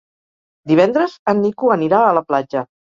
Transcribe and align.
Divendres 0.71 1.15
en 1.35 1.41
Nico 1.45 1.71
anirà 1.81 2.05
a 2.09 2.21
la 2.21 2.27
platja. 2.33 2.69